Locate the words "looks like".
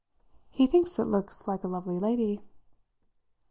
1.03-1.63